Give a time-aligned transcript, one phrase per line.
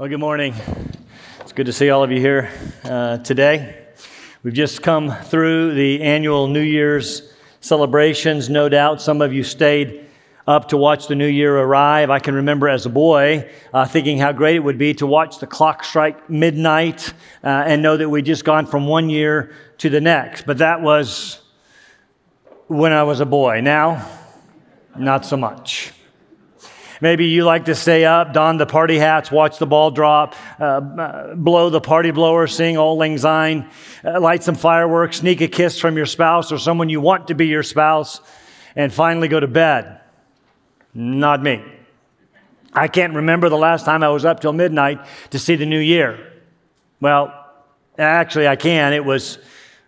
[0.00, 0.54] Well, good morning.
[1.40, 2.50] It's good to see all of you here
[2.84, 3.84] uh, today.
[4.42, 8.48] We've just come through the annual New Year's celebrations.
[8.48, 10.06] No doubt some of you stayed
[10.46, 12.08] up to watch the new year arrive.
[12.08, 15.38] I can remember as a boy uh, thinking how great it would be to watch
[15.38, 17.12] the clock strike midnight
[17.44, 20.46] uh, and know that we'd just gone from one year to the next.
[20.46, 21.42] But that was
[22.68, 23.60] when I was a boy.
[23.60, 24.08] Now,
[24.96, 25.92] not so much.
[27.00, 30.64] Maybe you like to stay up, don the party hats, watch the ball drop, uh,
[30.64, 33.70] uh, blow the party blower, sing Auld Lang Syne,
[34.04, 37.34] uh, light some fireworks, sneak a kiss from your spouse or someone you want to
[37.34, 38.20] be your spouse,
[38.76, 40.00] and finally go to bed.
[40.92, 41.64] Not me.
[42.72, 45.78] I can't remember the last time I was up till midnight to see the new
[45.78, 46.32] year.
[47.00, 47.34] Well,
[47.98, 48.92] actually, I can.
[48.92, 49.38] It was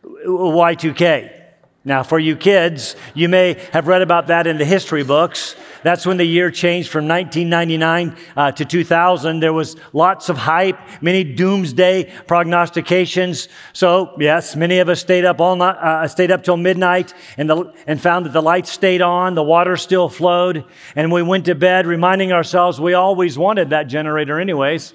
[0.02, 1.41] Y2K.
[1.84, 5.56] Now, for you kids, you may have read about that in the history books.
[5.82, 9.40] That's when the year changed from 1999 uh, to 2000.
[9.40, 13.48] There was lots of hype, many doomsday prognostications.
[13.72, 17.50] So, yes, many of us stayed up all night, uh, stayed up till midnight and,
[17.50, 21.46] the, and found that the lights stayed on, the water still flowed, and we went
[21.46, 24.94] to bed reminding ourselves we always wanted that generator anyways.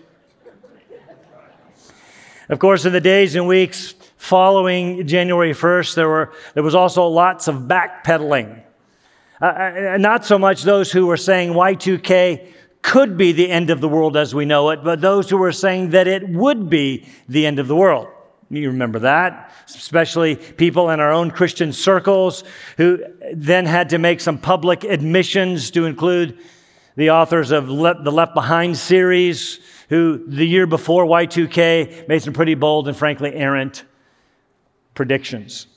[2.47, 7.07] Of course, in the days and weeks following January 1st, there, were, there was also
[7.07, 8.61] lots of backpedaling.
[9.41, 12.51] Uh, uh, not so much those who were saying Y2K
[12.81, 15.51] could be the end of the world as we know it, but those who were
[15.51, 18.07] saying that it would be the end of the world.
[18.49, 22.45] You remember that, especially people in our own Christian circles
[22.77, 26.39] who then had to make some public admissions to include
[26.95, 32.33] the authors of Le- the Left Behind series, who the year before Y2K made some
[32.33, 33.83] pretty bold and frankly errant
[34.97, 35.67] predictions.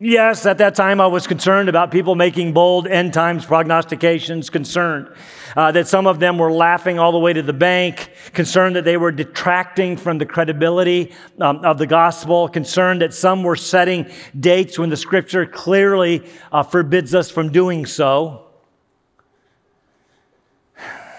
[0.00, 5.14] Yes, at that time I was concerned about people making bold end times prognostications, concerned
[5.56, 8.84] uh, that some of them were laughing all the way to the bank, concerned that
[8.84, 14.10] they were detracting from the credibility um, of the gospel, concerned that some were setting
[14.40, 18.46] dates when the scripture clearly uh, forbids us from doing so.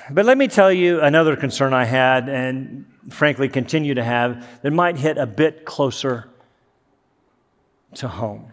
[0.10, 4.72] But let me tell you another concern I had, and frankly continue to have, that
[4.72, 6.33] might hit a bit closer
[7.96, 8.52] to home.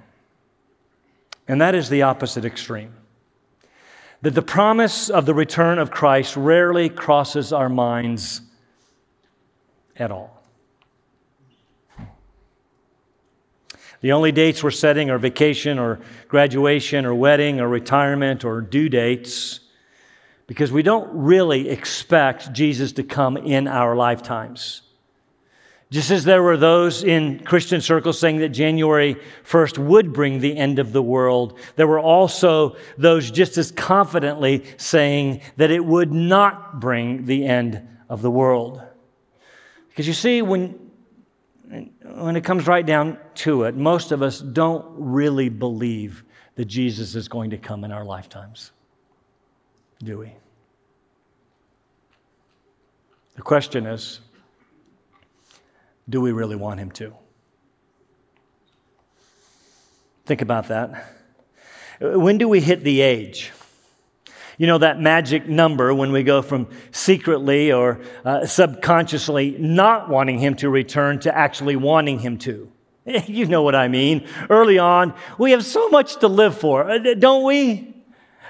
[1.49, 2.95] And that is the opposite extreme.
[4.23, 8.43] That the promise of the return of Christ rarely crosses our minds
[9.97, 10.41] at all.
[14.01, 18.89] The only dates we're setting are vacation or graduation or wedding or retirement or due
[18.89, 19.61] dates
[20.47, 24.83] because we don't really expect Jesus to come in our lifetimes.
[25.91, 30.57] Just as there were those in Christian circles saying that January 1st would bring the
[30.57, 36.13] end of the world, there were also those just as confidently saying that it would
[36.13, 38.81] not bring the end of the world.
[39.89, 40.79] Because you see, when,
[42.05, 46.23] when it comes right down to it, most of us don't really believe
[46.55, 48.71] that Jesus is going to come in our lifetimes,
[50.05, 50.33] do we?
[53.35, 54.21] The question is,
[56.11, 57.15] do we really want him to?
[60.27, 61.15] Think about that.
[62.01, 63.53] When do we hit the age?
[64.59, 70.39] You know, that magic number when we go from secretly or uh, subconsciously not wanting
[70.39, 72.71] him to return to actually wanting him to.
[73.27, 74.29] You know what I mean.
[74.51, 77.95] Early on, we have so much to live for, uh, don't we?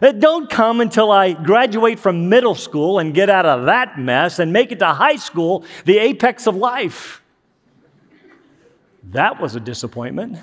[0.02, 4.38] Uh, don't come until I graduate from middle school and get out of that mess
[4.38, 7.19] and make it to high school, the apex of life.
[9.12, 10.38] That was a disappointment.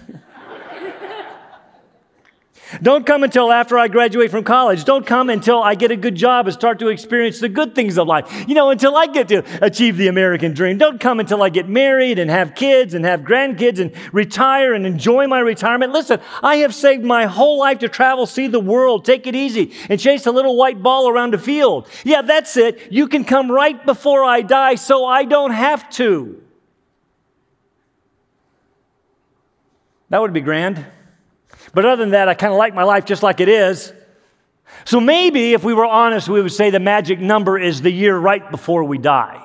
[2.82, 4.84] Don't come until after I graduate from college.
[4.84, 7.98] Don't come until I get a good job and start to experience the good things
[7.98, 8.46] of life.
[8.48, 10.78] You know, until I get to achieve the American dream.
[10.78, 14.86] Don't come until I get married and have kids and have grandkids and retire and
[14.86, 15.94] enjoy my retirement.
[15.94, 19.72] Listen, I have saved my whole life to travel, see the world, take it easy,
[19.88, 21.88] and chase a little white ball around a field.
[22.04, 22.92] Yeah, that's it.
[22.92, 26.44] You can come right before I die so I don't have to.
[30.10, 30.86] That would be grand.
[31.74, 33.92] But other than that, I kind of like my life just like it is.
[34.86, 38.18] So maybe if we were honest, we would say the magic number is the year
[38.18, 39.44] right before we die.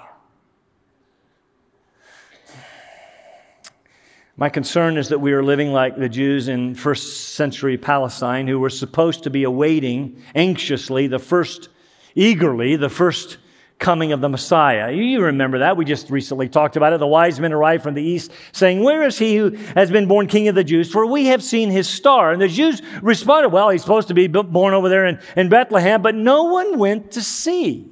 [4.37, 8.59] My concern is that we are living like the Jews in first century Palestine who
[8.59, 11.69] were supposed to be awaiting anxiously the first,
[12.15, 13.37] eagerly, the first
[13.83, 14.91] coming of the Messiah.
[14.93, 15.77] You remember that.
[15.77, 17.01] We just recently talked about it.
[17.01, 20.29] The wise men arrived from the east saying, Where is he who has been born
[20.29, 20.91] king of the Jews?
[20.91, 22.33] For we have seen his star.
[22.33, 26.01] And the Jews responded, Well, he's supposed to be born over there in, in Bethlehem,
[26.01, 27.91] but no one went to see.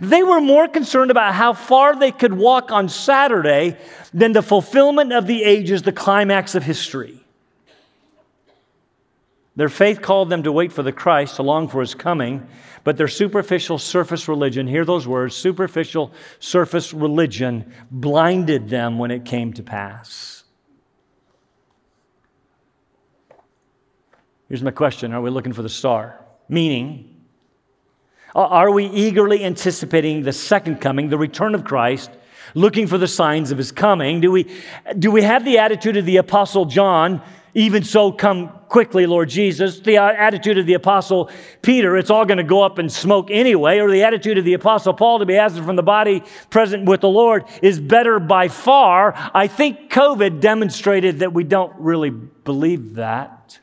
[0.00, 3.76] They were more concerned about how far they could walk on Saturday
[4.12, 7.24] than the fulfillment of the ages, the climax of history.
[9.58, 12.46] Their faith called them to wait for the Christ, to long for his coming,
[12.84, 19.24] but their superficial surface religion, hear those words, superficial surface religion blinded them when it
[19.24, 20.44] came to pass.
[24.48, 26.24] Here's my question Are we looking for the star?
[26.48, 27.16] Meaning,
[28.36, 32.10] are we eagerly anticipating the second coming, the return of Christ,
[32.54, 34.20] looking for the signs of his coming?
[34.20, 34.54] Do we,
[34.96, 37.22] do we have the attitude of the Apostle John,
[37.54, 39.80] even so come quickly, Lord Jesus?
[39.80, 41.30] The uh, attitude of the Apostle
[41.62, 44.54] Peter, it's all going to go up in smoke anyway, or the attitude of the
[44.54, 48.48] Apostle Paul to be absent from the body, present with the Lord, is better by
[48.48, 49.14] far.
[49.34, 53.58] I think COVID demonstrated that we don't really believe that.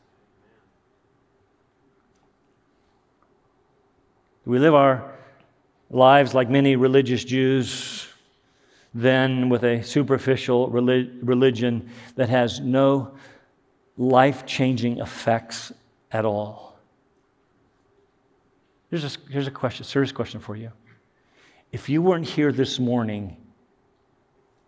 [4.46, 5.12] We live our
[5.90, 8.08] lives like many religious Jews,
[8.94, 13.16] then with a superficial religion that has no
[13.98, 15.72] life changing effects
[16.12, 16.78] at all.
[18.90, 20.72] Here's a, here's a question, serious question for you.
[21.72, 23.38] If you weren't here this morning,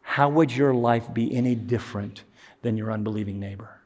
[0.02, 2.24] how would your life be any different
[2.62, 3.78] than your unbelieving neighbor?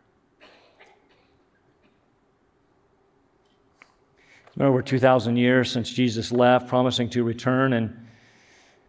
[4.59, 7.73] over 2,000 years since Jesus left, promising to return.
[7.73, 8.07] And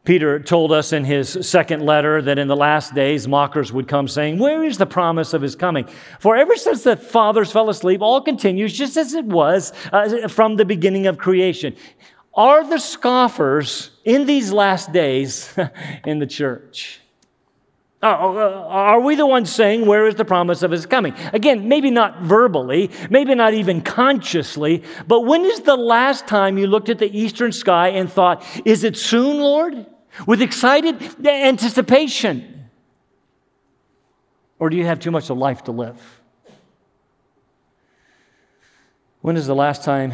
[0.05, 4.09] Peter told us in his second letter that in the last days mockers would come
[4.09, 5.89] saying, Where is the promise of his coming?
[6.19, 10.57] For ever since the fathers fell asleep, all continues just as it was uh, from
[10.57, 11.77] the beginning of creation.
[12.35, 15.57] Are the scoffers in these last days
[16.05, 17.01] in the church?
[18.03, 21.15] Uh, are we the ones saying, Where is the promise of his coming?
[21.33, 26.67] Again, maybe not verbally, maybe not even consciously, but when is the last time you
[26.67, 29.87] looked at the eastern sky and thought, Is it soon, Lord?
[30.27, 32.71] With excited anticipation?
[34.59, 36.21] Or do you have too much of life to live?
[39.21, 40.13] When is the last time?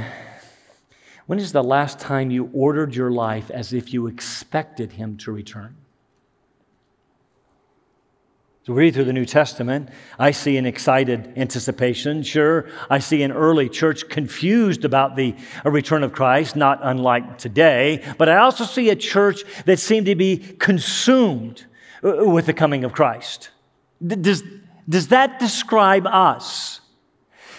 [1.27, 5.33] When is the last time you ordered your life as if you expected him to
[5.33, 5.77] return?
[8.69, 9.89] So read through the New Testament.
[10.19, 12.23] I see an excited anticipation.
[12.23, 15.35] Sure, I see an early church confused about the
[15.65, 18.05] return of Christ, not unlike today.
[18.19, 21.65] But I also see a church that seemed to be consumed
[22.05, 23.49] uh, with the coming of Christ.
[24.07, 24.43] Does,
[24.87, 26.83] does that describe us?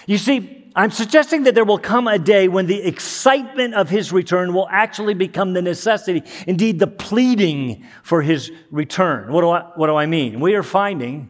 [0.05, 4.11] You see, I'm suggesting that there will come a day when the excitement of his
[4.11, 9.31] return will actually become the necessity, indeed, the pleading for his return.
[9.31, 10.39] What do I, what do I mean?
[10.39, 11.29] We are finding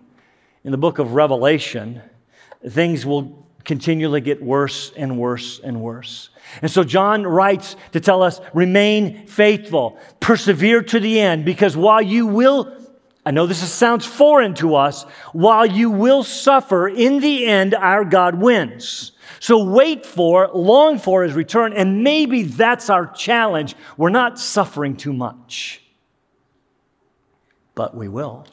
[0.63, 2.01] in the book of Revelation,
[2.68, 6.30] things will continually get worse and worse and worse.
[6.62, 12.01] And so John writes to tell us remain faithful, persevere to the end, because while
[12.01, 12.75] you will
[13.25, 15.03] I know this sounds foreign to us.
[15.33, 19.12] While you will suffer, in the end, our God wins.
[19.40, 23.76] So wait for, long for his return, and maybe that's our challenge.
[23.98, 25.81] We're not suffering too much,
[27.76, 28.48] but we will.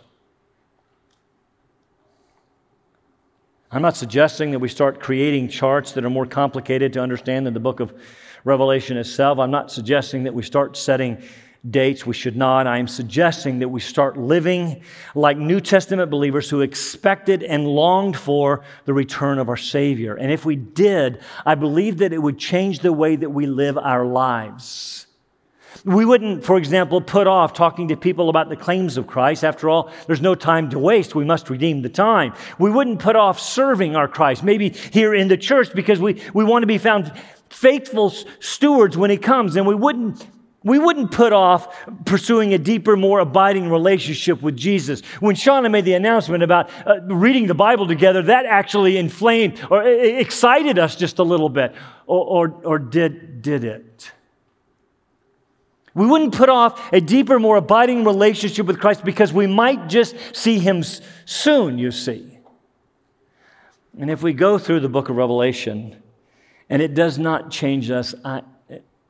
[3.70, 7.54] I'm not suggesting that we start creating charts that are more complicated to understand than
[7.54, 7.92] the book of
[8.44, 9.38] Revelation itself.
[9.40, 11.20] I'm not suggesting that we start setting
[11.70, 12.06] dates.
[12.06, 12.66] We should not.
[12.66, 14.82] I am suggesting that we start living
[15.14, 20.14] like New Testament believers who expected and longed for the return of our Savior.
[20.14, 23.78] And if we did, I believe that it would change the way that we live
[23.78, 25.06] our lives.
[25.84, 29.44] We wouldn't, for example, put off talking to people about the claims of Christ.
[29.44, 31.14] After all, there's no time to waste.
[31.14, 32.32] We must redeem the time.
[32.58, 36.44] We wouldn't put off serving our Christ, maybe here in the church, because we, we
[36.44, 37.12] want to be found
[37.50, 38.10] faithful
[38.40, 39.54] stewards when He comes.
[39.54, 40.26] And we wouldn't
[40.66, 45.00] we wouldn't put off pursuing a deeper, more abiding relationship with Jesus.
[45.20, 49.84] When Shauna made the announcement about uh, reading the Bible together, that actually inflamed or
[49.84, 51.72] excited us just a little bit.
[52.08, 54.10] Or, or, or did, did it?
[55.94, 60.16] We wouldn't put off a deeper, more abiding relationship with Christ because we might just
[60.34, 60.82] see him
[61.26, 62.40] soon, you see.
[64.00, 66.02] And if we go through the book of Revelation
[66.68, 68.42] and it does not change us, I,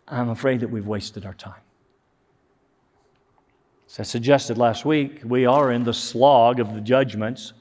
[0.08, 1.60] I'm afraid that we've wasted our time.
[3.88, 7.52] As I suggested last week, we are in the slog of the judgments.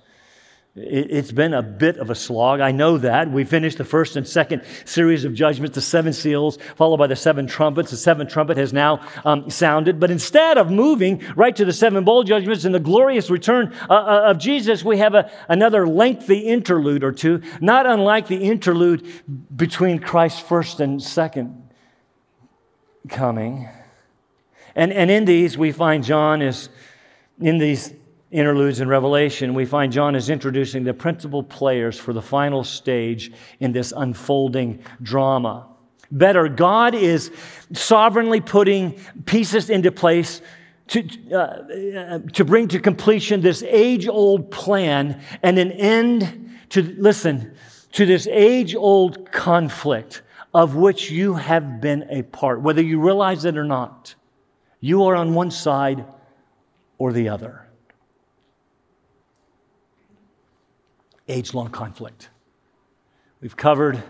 [0.75, 2.60] It's been a bit of a slog.
[2.60, 3.32] I know that.
[3.32, 7.16] We finished the first and second series of judgments, the seven seals, followed by the
[7.16, 7.92] seven trumpets.
[7.92, 10.02] The seventh trumpet has now um, sounded.
[10.02, 13.94] But instead of moving right to the seven bowl judgments and the glorious return uh,
[13.94, 19.08] uh, of Jesus, we have a, another lengthy interlude or two, not unlike the interlude
[19.56, 21.64] between Christ's first and second
[23.09, 23.69] coming.
[24.75, 26.69] And, and in these, we find John is,
[27.39, 27.93] in these
[28.31, 33.31] interludes in Revelation, we find John is introducing the principal players for the final stage
[33.59, 35.67] in this unfolding drama.
[36.12, 37.31] Better, God is
[37.74, 40.41] sovereignly putting pieces into place
[40.88, 41.01] to,
[41.33, 47.55] uh, to bring to completion this age old plan and an end to, listen,
[47.93, 50.21] to this age old conflict
[50.55, 54.15] of which you have been a part, whether you realize it or not.
[54.79, 56.05] You are on one side
[56.97, 57.67] or the other.
[61.27, 62.29] Age long conflict.
[63.41, 64.01] We've covered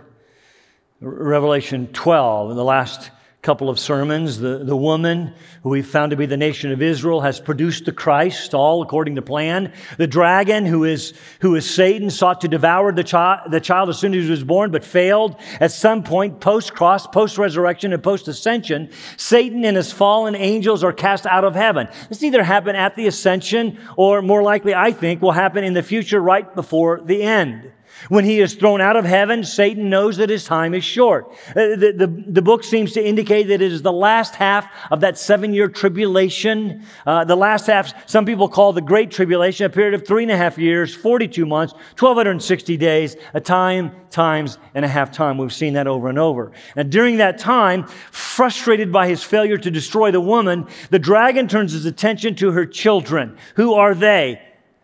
[1.02, 3.10] Revelation 12 in the last
[3.46, 4.40] couple of sermons.
[4.40, 7.92] The, the woman who we found to be the nation of Israel has produced the
[7.92, 9.72] Christ, all according to plan.
[9.98, 14.00] The dragon, who is, who is Satan, sought to devour the, chi- the child as
[14.00, 15.36] soon as he was born, but failed.
[15.60, 20.84] At some point, post cross, post resurrection, and post ascension, Satan and his fallen angels
[20.84, 21.88] are cast out of heaven.
[22.10, 25.84] This either happened at the ascension, or more likely, I think, will happen in the
[25.84, 27.72] future right before the end.
[28.10, 31.32] When he is thrown out of heaven, Satan knows that his time is short.
[31.50, 35.02] Uh, the, the, the book seems to indicate that it is the last half of
[35.02, 36.84] that seven year tribulation.
[37.06, 40.32] Uh, the last half, some people call the Great Tribulation, a period of three and
[40.32, 45.38] a half years, 42 months, 1,260 days, a time, times, and a half time.
[45.38, 46.52] We've seen that over and over.
[46.76, 51.72] And during that time, frustrated by his failure to destroy the woman, the dragon turns
[51.72, 53.38] his attention to her children.
[53.56, 54.42] Who are they?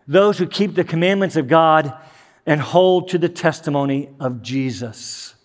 [0.07, 1.93] Those who keep the commandments of God
[2.45, 5.35] and hold to the testimony of Jesus.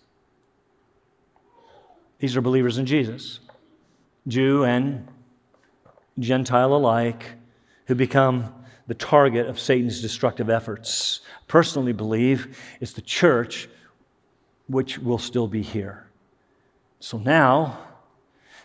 [2.19, 3.41] These are believers in Jesus,
[4.27, 5.07] Jew and
[6.19, 7.33] Gentile alike,
[7.87, 8.53] who become
[8.87, 11.21] the target of Satan's destructive efforts.
[11.49, 13.69] Personally, believe it's the church
[14.69, 16.07] which will still be here.
[17.01, 17.79] So now,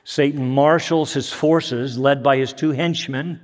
[0.03, 3.41] Satan marshals his forces, led by his two henchmen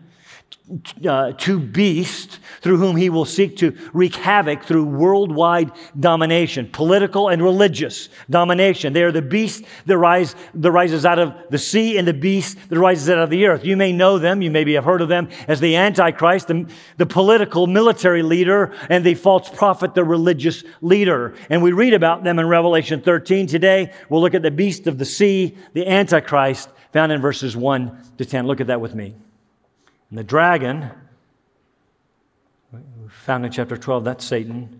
[1.07, 7.29] uh, to beast through whom he will seek to wreak havoc through worldwide domination, political
[7.29, 8.91] and religious domination.
[8.91, 12.57] They are the beast that, rise, that rises out of the sea and the beast
[12.69, 13.63] that rises out of the earth.
[13.63, 17.05] You may know them, you maybe have heard of them as the Antichrist, the, the
[17.05, 21.35] political military leader, and the false prophet, the religious leader.
[21.49, 23.93] And we read about them in Revelation 13 today.
[24.09, 28.25] We'll look at the beast of the sea, the Antichrist, found in verses 1 to
[28.25, 28.47] 10.
[28.47, 29.15] Look at that with me.
[30.09, 30.89] And the dragon,
[33.09, 34.79] found in chapter 12, that's Satan,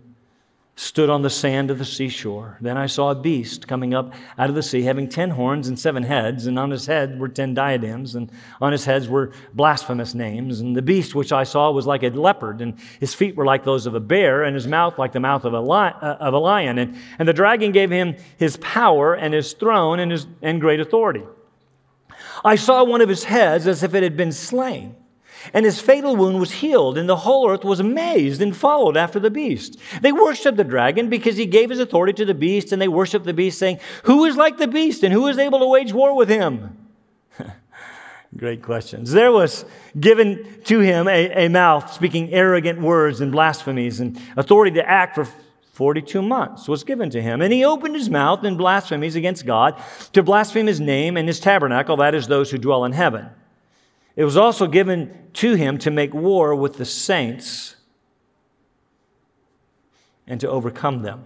[0.74, 2.56] stood on the sand of the seashore.
[2.60, 5.76] Then I saw a beast coming up out of the sea, having ten horns and
[5.76, 8.30] seven heads, and on his head were ten diadems, and
[8.60, 10.60] on his heads were blasphemous names.
[10.60, 13.64] And the beast which I saw was like a leopard, and his feet were like
[13.64, 16.32] those of a bear, and his mouth like the mouth of a, li- uh, of
[16.32, 16.78] a lion.
[16.78, 20.78] And, and the dragon gave him his power and his throne and, his, and great
[20.78, 21.24] authority.
[22.44, 24.94] I saw one of his heads as if it had been slain
[25.52, 29.18] and his fatal wound was healed, and the whole earth was amazed and followed after
[29.18, 29.78] the beast.
[30.00, 33.24] They worshiped the dragon because he gave his authority to the beast, and they worshiped
[33.24, 36.14] the beast, saying, Who is like the beast, and who is able to wage war
[36.14, 36.76] with him?
[38.36, 39.10] Great questions.
[39.12, 39.64] There was
[39.98, 45.14] given to him a, a mouth speaking arrogant words and blasphemies, and authority to act
[45.14, 45.26] for
[45.78, 47.40] 42 months was given to him.
[47.40, 49.80] And he opened his mouth in blasphemies against God
[50.12, 53.30] to blaspheme his name and his tabernacle, that is, those who dwell in heaven.
[54.18, 57.76] It was also given to him to make war with the saints
[60.26, 61.24] and to overcome them.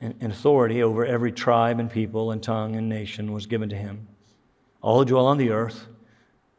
[0.00, 4.08] And, authority over every tribe and people and tongue and nation was given to him.
[4.80, 5.86] All who dwell on the earth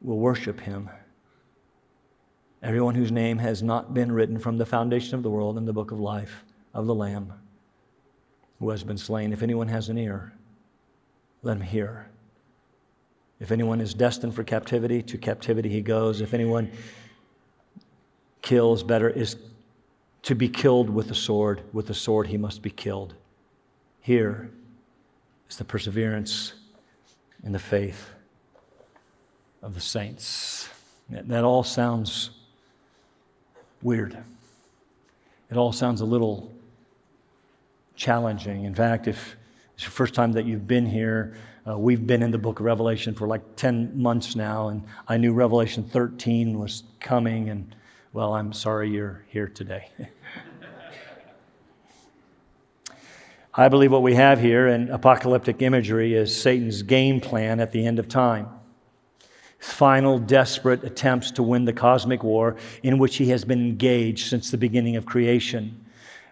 [0.02, 0.88] will worship him.
[2.62, 5.74] Everyone whose name has not been written from the foundation of the world in the
[5.74, 6.44] book of life
[6.76, 7.34] of the Lamb
[8.60, 9.34] who has been slain.
[9.34, 10.32] If anyone has an ear,
[11.42, 12.11] let him hear.
[13.42, 16.22] If anyone is destined for captivity, to captivity he goes.
[16.22, 16.72] If anyone
[18.44, 19.36] kills, better is
[20.24, 21.64] to be killed with the sword.
[21.74, 23.16] With the sword he must be killed.
[24.00, 24.52] Here
[25.50, 26.54] is the perseverance
[27.44, 28.12] and the faith
[29.64, 30.70] of the saints.
[31.10, 32.30] That all sounds
[33.82, 34.16] weird.
[35.50, 36.54] It all sounds a little
[37.96, 38.66] challenging.
[38.66, 39.36] In fact, if
[39.74, 41.36] it's the first time that you've been here,
[41.68, 45.18] uh, we've been in the book of Revelation for like 10 months now, and I
[45.18, 47.76] knew Revelation 13 was coming, and
[48.14, 49.90] well, I'm sorry you're here today.
[53.54, 57.86] I believe what we have here in apocalyptic imagery is Satan's game plan at the
[57.86, 58.48] end of time.
[59.60, 64.50] Final desperate attempts to win the cosmic war in which he has been engaged since
[64.50, 65.81] the beginning of creation.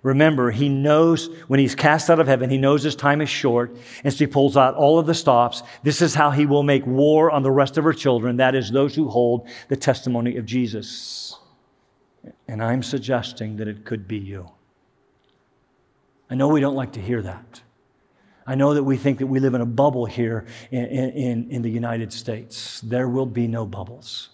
[0.01, 3.75] Remember, he knows when he's cast out of heaven, he knows his time is short,
[4.03, 5.61] and so he pulls out all of the stops.
[5.83, 8.71] This is how he will make war on the rest of her children, that is,
[8.71, 11.37] those who hold the testimony of Jesus.
[12.47, 14.49] And I'm suggesting that it could be you.
[16.29, 17.61] I know we don't like to hear that.
[18.47, 21.61] I know that we think that we live in a bubble here in, in, in
[21.61, 22.81] the United States.
[22.81, 24.29] There will be no bubbles.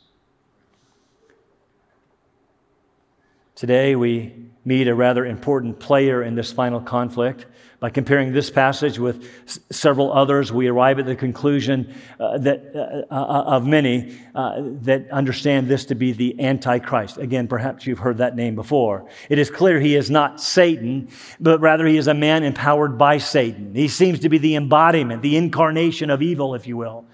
[3.56, 4.34] Today, we
[4.66, 7.46] meet a rather important player in this final conflict.
[7.80, 12.72] By comparing this passage with s- several others, we arrive at the conclusion uh, that,
[12.76, 17.18] uh, uh, of many uh, that understand this to be the Antichrist.
[17.18, 19.08] Again, perhaps you've heard that name before.
[19.30, 21.10] It is clear he is not Satan,
[21.40, 23.74] but rather he is a man empowered by Satan.
[23.74, 27.06] He seems to be the embodiment, the incarnation of evil, if you will.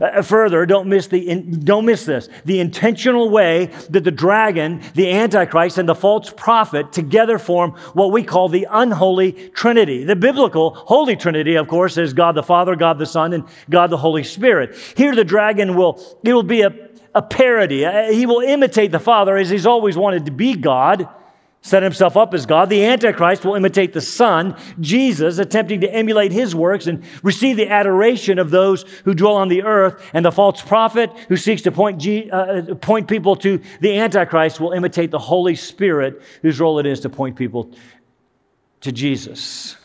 [0.00, 2.28] Uh, further, don't miss, the, in, don't miss this.
[2.44, 8.12] The intentional way that the dragon, the Antichrist, and the false prophet together form what
[8.12, 10.04] we call the unholy Trinity.
[10.04, 13.90] The biblical Holy Trinity, of course, is God the Father, God the Son, and God
[13.90, 14.76] the Holy Spirit.
[14.96, 16.74] Here, the dragon will, it will be a,
[17.14, 17.84] a parody.
[17.84, 21.08] Uh, he will imitate the Father as he's always wanted to be God
[21.62, 22.70] set himself up as God.
[22.70, 27.68] The Antichrist will imitate the Son, Jesus, attempting to emulate his works and receive the
[27.68, 30.02] adoration of those who dwell on the earth.
[30.14, 34.58] And the false prophet who seeks to point, G, uh, point people to the Antichrist
[34.58, 37.70] will imitate the Holy Spirit, whose role it is to point people
[38.80, 39.76] to Jesus.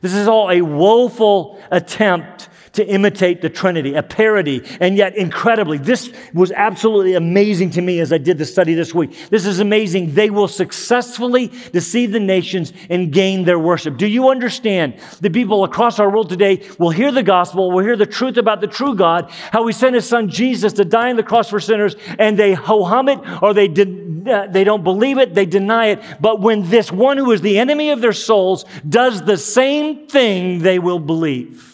[0.00, 2.43] This is all a woeful attempt
[2.74, 8.00] to imitate the Trinity, a parody, and yet incredibly, this was absolutely amazing to me
[8.00, 9.30] as I did the study this week.
[9.30, 10.14] This is amazing.
[10.14, 13.96] They will successfully deceive the nations and gain their worship.
[13.96, 14.94] Do you understand?
[15.20, 18.60] The people across our world today will hear the gospel, will hear the truth about
[18.60, 21.60] the true God, how He sent His Son Jesus to die on the cross for
[21.60, 25.46] sinners, and they ho hum it or they did, uh, they don't believe it, they
[25.46, 26.02] deny it.
[26.20, 30.60] But when this one who is the enemy of their souls does the same thing,
[30.60, 31.73] they will believe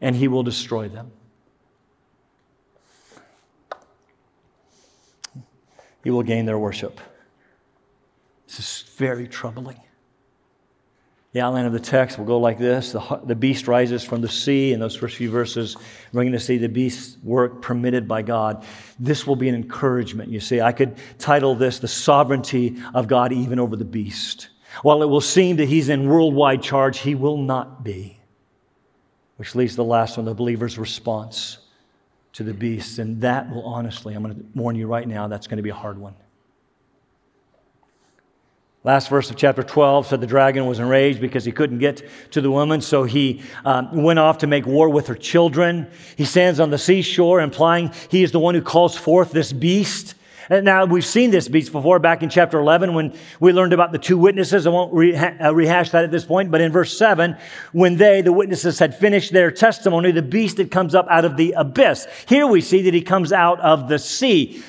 [0.00, 1.10] and he will destroy them.
[6.02, 7.00] He will gain their worship.
[8.46, 9.80] This is very troubling.
[11.32, 14.28] The outline of the text will go like this the, the beast rises from the
[14.28, 14.72] sea.
[14.72, 15.76] In those first few verses,
[16.12, 18.64] we're going to see the beast's work permitted by God.
[19.00, 20.30] This will be an encouragement.
[20.30, 24.50] You see, I could title this The Sovereignty of God Even Over the Beast.
[24.82, 28.20] While it will seem that he's in worldwide charge, he will not be
[29.36, 31.58] which leads to the last one the believer's response
[32.34, 32.98] to the beast.
[32.98, 35.70] And that will honestly, I'm going to warn you right now, that's going to be
[35.70, 36.14] a hard one.
[38.84, 42.42] Last verse of chapter 12 said the dragon was enraged because he couldn't get to
[42.42, 45.90] the woman, so he um, went off to make war with her children.
[46.16, 50.14] He stands on the seashore, implying he is the one who calls forth this beast.
[50.50, 53.98] Now, we've seen this beast before back in chapter 11 when we learned about the
[53.98, 54.66] two witnesses.
[54.66, 57.36] I won't reha- uh, rehash that at this point, but in verse 7,
[57.72, 61.36] when they, the witnesses, had finished their testimony, the beast that comes up out of
[61.36, 62.06] the abyss.
[62.26, 64.62] Here we see that he comes out of the sea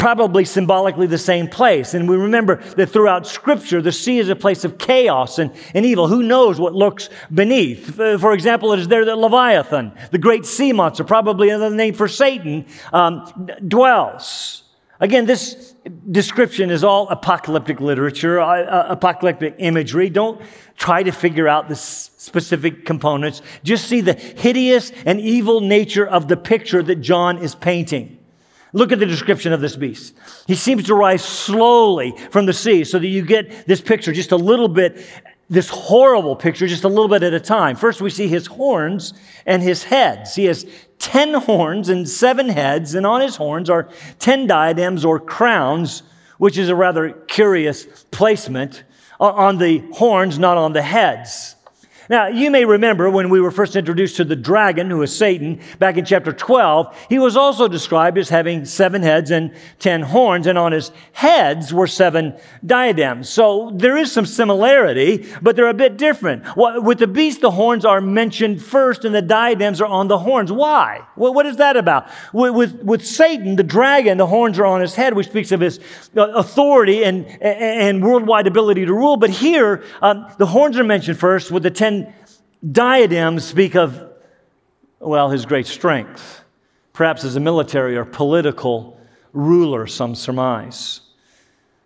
[0.00, 1.92] probably symbolically the same place.
[1.92, 5.84] And we remember that throughout Scripture, the sea is a place of chaos and, and
[5.84, 6.08] evil.
[6.08, 7.96] Who knows what lurks beneath?
[7.96, 12.08] For example, it is there that Leviathan, the great sea monster, probably another name for
[12.08, 13.30] Satan, um,
[13.68, 14.59] dwells.
[15.00, 15.74] Again, this
[16.10, 20.10] description is all apocalyptic literature, uh, uh, apocalyptic imagery.
[20.10, 20.42] Don't
[20.76, 23.40] try to figure out the specific components.
[23.64, 28.18] Just see the hideous and evil nature of the picture that John is painting.
[28.74, 30.14] Look at the description of this beast.
[30.46, 34.32] He seems to rise slowly from the sea so that you get this picture just
[34.32, 35.04] a little bit,
[35.48, 37.74] this horrible picture just a little bit at a time.
[37.74, 39.14] First, we see his horns
[39.46, 40.34] and his heads.
[40.34, 40.66] He has
[41.00, 43.88] 10 horns and seven heads, and on his horns are
[44.20, 46.02] 10 diadems or crowns,
[46.38, 48.84] which is a rather curious placement
[49.18, 51.56] on the horns, not on the heads.
[52.10, 55.60] Now, you may remember when we were first introduced to the dragon, who is Satan,
[55.78, 60.48] back in chapter 12, he was also described as having seven heads and ten horns,
[60.48, 63.28] and on his heads were seven diadems.
[63.28, 66.42] So there is some similarity, but they're a bit different.
[66.56, 70.50] With the beast, the horns are mentioned first, and the diadems are on the horns.
[70.50, 71.06] Why?
[71.14, 72.08] What is that about?
[72.32, 75.78] With, with, Satan, the dragon, the horns are on his head, which speaks of his
[76.16, 79.16] uh, authority and, and worldwide ability to rule.
[79.16, 81.99] But here, um, the horns are mentioned first with the ten
[82.68, 84.10] diadems speak of,
[84.98, 86.42] well, his great strength,
[86.92, 89.00] perhaps as a military or political
[89.32, 91.00] ruler, some surmise.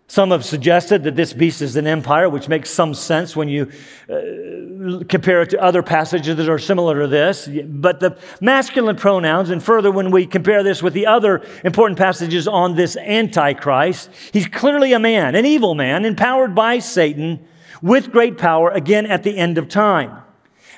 [0.07, 3.71] Some have suggested that this beast is an empire, which makes some sense when you
[4.07, 7.49] uh, compare it to other passages that are similar to this.
[7.65, 12.47] But the masculine pronouns, and further when we compare this with the other important passages
[12.47, 17.47] on this Antichrist, he's clearly a man, an evil man, empowered by Satan
[17.81, 20.21] with great power again at the end of time.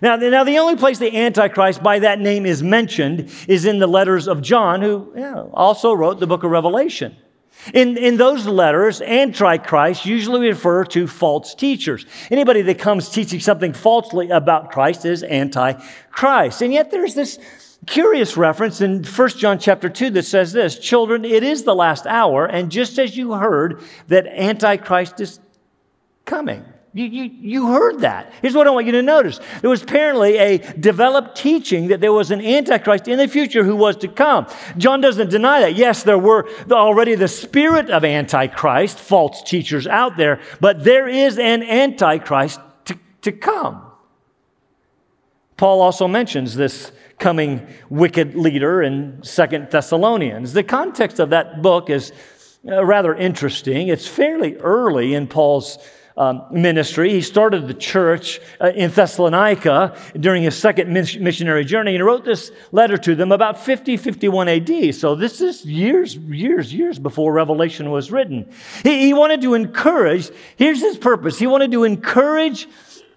[0.01, 3.87] Now, now, the only place the Antichrist by that name is mentioned is in the
[3.87, 7.15] letters of John, who yeah, also wrote the book of Revelation.
[7.73, 12.05] In, in those letters, Antichrist usually refer to false teachers.
[12.29, 16.61] Anybody that comes teaching something falsely about Christ is Antichrist.
[16.61, 17.39] And yet there's this
[17.87, 22.05] curious reference in 1 John chapter 2 that says this Children, it is the last
[22.05, 25.39] hour, and just as you heard that Antichrist is
[26.25, 26.63] coming.
[26.97, 28.33] You, you, you heard that.
[28.41, 29.39] Here's what I want you to notice.
[29.61, 33.75] There was apparently a developed teaching that there was an Antichrist in the future who
[33.75, 34.47] was to come.
[34.77, 35.75] John doesn't deny that.
[35.75, 41.37] Yes, there were already the spirit of Antichrist, false teachers out there, but there is
[41.37, 43.83] an Antichrist to, to come.
[45.55, 50.53] Paul also mentions this coming wicked leader in Second Thessalonians.
[50.53, 52.11] The context of that book is
[52.67, 53.89] uh, rather interesting.
[53.89, 55.77] It's fairly early in Paul's
[56.17, 57.11] um, ministry.
[57.11, 62.25] He started the church uh, in Thessalonica during his second missionary journey and he wrote
[62.25, 64.95] this letter to them about 50, 51 AD.
[64.95, 68.51] So this is years, years, years before Revelation was written.
[68.83, 71.37] He, he wanted to encourage, here's his purpose.
[71.37, 72.67] He wanted to encourage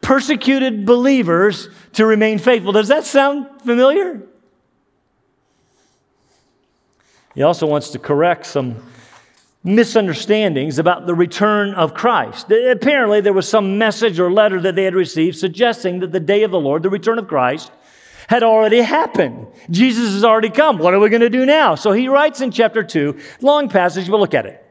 [0.02, 2.72] persecuted believers to remain faithful.
[2.72, 4.22] Does that sound familiar?
[7.34, 8.76] He also wants to correct some
[9.62, 12.51] misunderstandings about the return of Christ.
[12.51, 16.42] Apparently, there was some message or letter that they had received suggesting that the day
[16.42, 17.70] of the Lord, the return of Christ,
[18.29, 19.46] had already happened.
[19.70, 20.79] Jesus has already come.
[20.79, 21.75] What are we going to do now?
[21.75, 24.64] So he writes in chapter 2, long passage, but look at it.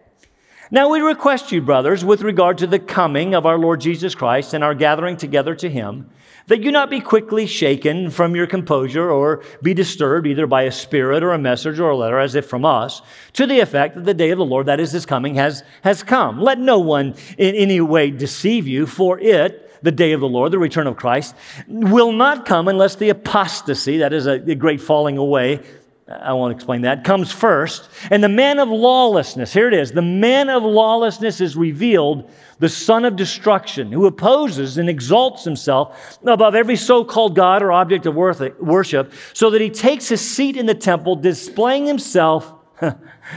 [0.71, 4.53] Now we request you, brothers, with regard to the coming of our Lord Jesus Christ
[4.53, 6.09] and our gathering together to him,
[6.49, 10.71] that you not be quickly shaken from your composure or be disturbed either by a
[10.71, 13.01] spirit or a message or a letter as if from us,
[13.33, 16.03] to the effect that the day of the Lord, that is his coming, has, has
[16.03, 16.41] come.
[16.41, 20.51] Let no one in any way deceive you, for it, the day of the Lord,
[20.51, 21.35] the return of Christ,
[21.67, 25.61] will not come unless the apostasy, that is a, a great falling away,
[26.09, 27.87] I won't explain that, comes first.
[28.09, 32.67] And the man of lawlessness, here it is, the man of lawlessness is revealed, the
[32.67, 38.07] son of destruction, who opposes and exalts himself above every so called God or object
[38.07, 42.51] of worship, so that he takes his seat in the temple, displaying himself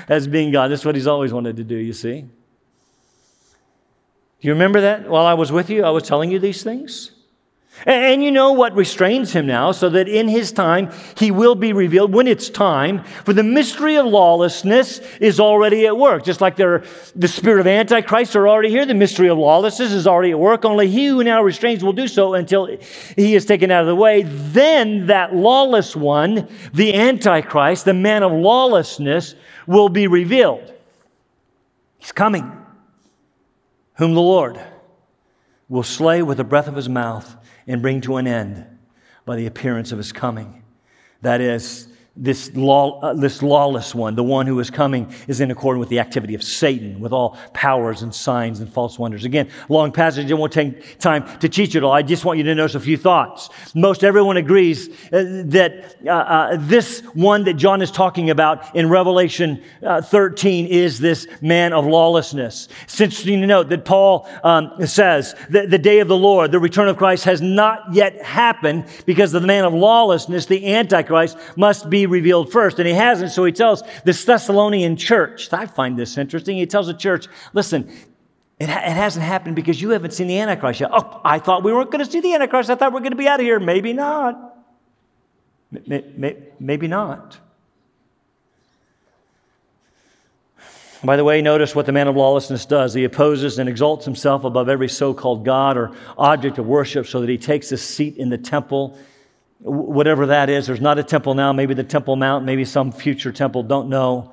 [0.09, 0.69] as being God.
[0.69, 2.23] That's what he's always wanted to do, you see.
[2.23, 5.85] Do you remember that while I was with you?
[5.85, 7.12] I was telling you these things?
[7.87, 11.73] And you know what restrains him now, so that in his time he will be
[11.73, 13.03] revealed when it's time.
[13.25, 16.23] For the mystery of lawlessness is already at work.
[16.25, 16.85] Just like the
[17.25, 20.65] spirit of Antichrist are already here, the mystery of lawlessness is already at work.
[20.65, 23.97] Only he who now restrains will do so until he is taken out of the
[23.97, 24.23] way.
[24.23, 29.35] Then that lawless one, the Antichrist, the man of lawlessness,
[29.67, 30.73] will be revealed.
[31.99, 32.53] He's coming,
[33.95, 34.61] whom the Lord
[35.69, 38.67] will slay with the breath of his mouth and bring to an end
[39.25, 40.63] by the appearance of his coming.
[41.23, 45.51] That is, this, law, uh, this lawless one, the one who is coming, is in
[45.51, 49.25] accord with the activity of Satan, with all powers and signs and false wonders.
[49.25, 51.93] Again, long passage, I won't take time to teach it all.
[51.93, 53.49] I just want you to notice a few thoughts.
[53.75, 58.91] Most everyone agrees uh, that uh, uh, this one that John is talking about in
[58.91, 62.69] Revelation uh, 13 is this man of lawlessness.
[62.85, 66.61] It's interesting to note that Paul um, says that the day of the Lord, the
[66.61, 71.89] return of Christ, has not yet happened because the man of lawlessness, the Antichrist, must
[71.89, 72.79] be revealed first.
[72.79, 76.57] And he hasn't, so he tells this Thessalonian church, I find this interesting.
[76.57, 77.91] He tells the church, listen,
[78.59, 80.91] it, ha- it hasn't happened because you haven't seen the Antichrist yet.
[80.93, 82.71] Oh, I thought we weren't going to see the Antichrist.
[82.71, 83.59] I thought we are going to be out of here.
[83.59, 84.57] Maybe not.
[86.61, 87.39] Maybe not.
[91.05, 92.95] By the way, notice what the man of lawlessness does.
[92.95, 97.21] He opposes and exalts himself above every so called God or object of worship so
[97.21, 98.97] that he takes a seat in the temple
[99.63, 100.67] whatever that is.
[100.67, 104.33] There's not a temple now, maybe the Temple Mount, maybe some future temple, don't know.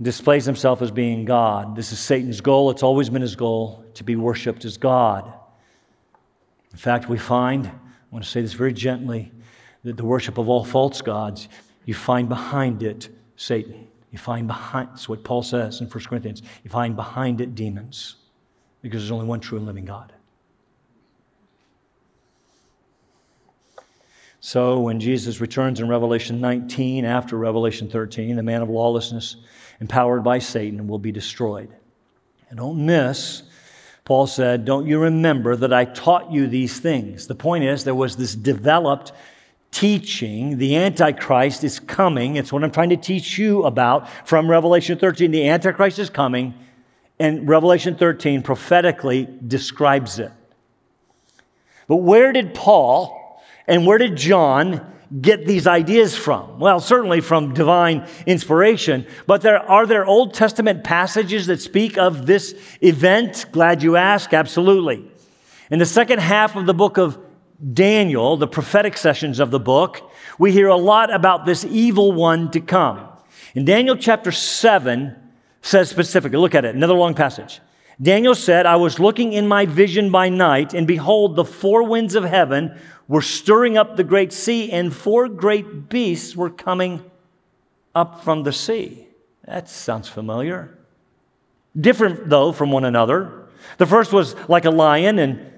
[0.00, 1.76] Displays himself as being God.
[1.76, 2.70] This is Satan's goal.
[2.70, 5.32] It's always been his goal to be worshiped as God.
[6.72, 7.72] In fact, we find, I
[8.10, 9.30] want to say this very gently,
[9.84, 11.48] that the worship of all false gods,
[11.84, 13.86] you find behind it Satan.
[14.10, 18.16] You find behind, that's what Paul says in 1 Corinthians, you find behind it demons,
[18.80, 20.12] because there's only one true and living God.
[24.44, 29.36] So when Jesus returns in Revelation 19 after Revelation 13, the man of lawlessness,
[29.80, 31.70] empowered by Satan, will be destroyed.
[32.50, 33.44] And don't miss,
[34.04, 37.28] Paul said, Don't you remember that I taught you these things?
[37.28, 39.12] The point is, there was this developed
[39.70, 40.58] teaching.
[40.58, 42.34] The Antichrist is coming.
[42.34, 45.30] It's what I'm trying to teach you about from Revelation 13.
[45.30, 46.52] The Antichrist is coming
[47.20, 50.32] and Revelation 13 prophetically describes it.
[51.86, 53.21] But where did Paul
[53.66, 56.58] and where did John get these ideas from?
[56.58, 62.26] Well, certainly from divine inspiration, but there are there Old Testament passages that speak of
[62.26, 63.46] this event?
[63.52, 64.32] Glad you ask.
[64.32, 65.04] Absolutely.
[65.70, 67.18] In the second half of the book of
[67.72, 72.50] Daniel, the prophetic sessions of the book, we hear a lot about this evil one
[72.50, 73.06] to come.
[73.54, 75.14] In Daniel chapter 7
[75.60, 77.60] says specifically, look at it, another long passage.
[78.00, 82.16] Daniel said, I was looking in my vision by night, and behold, the four winds
[82.16, 82.76] of heaven
[83.08, 87.10] were stirring up the great sea, and four great beasts were coming
[87.94, 89.06] up from the sea.
[89.44, 90.76] That sounds familiar.
[91.78, 93.48] Different, though, from one another.
[93.78, 95.52] The first was like a lion, and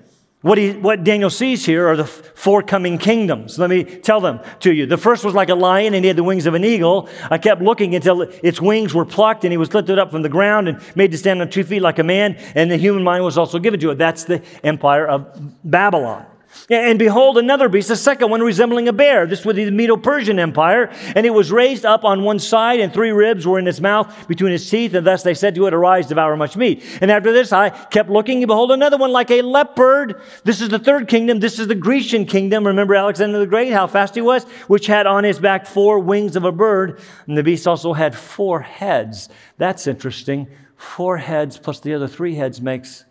[0.44, 3.58] what, he, what Daniel sees here are the four coming kingdoms.
[3.58, 4.84] Let me tell them to you.
[4.84, 7.08] The first was like a lion and he had the wings of an eagle.
[7.30, 10.28] I kept looking until its wings were plucked and he was lifted up from the
[10.28, 13.24] ground and made to stand on two feet like a man, and the human mind
[13.24, 13.94] was also given to it.
[13.94, 15.26] That's the empire of
[15.64, 16.26] Babylon.
[16.70, 19.26] And behold, another beast, the second one resembling a bear.
[19.26, 20.90] This was the Medo Persian Empire.
[21.14, 24.26] And it was raised up on one side, and three ribs were in its mouth
[24.28, 24.94] between its teeth.
[24.94, 26.82] And thus they said to it, Arise, devour much meat.
[27.00, 30.22] And after this, I kept looking, and behold, another one like a leopard.
[30.44, 31.40] This is the third kingdom.
[31.40, 32.66] This is the Grecian kingdom.
[32.66, 34.44] Remember Alexander the Great, how fast he was?
[34.68, 37.00] Which had on his back four wings of a bird.
[37.26, 39.28] And the beast also had four heads.
[39.58, 40.48] That's interesting.
[40.76, 43.04] Four heads plus the other three heads makes,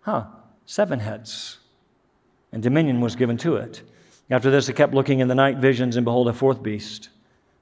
[0.00, 0.26] huh,
[0.64, 1.58] seven heads
[2.52, 3.82] and dominion was given to it.
[4.30, 7.08] After this, I kept looking in the night visions, and behold, a fourth beast.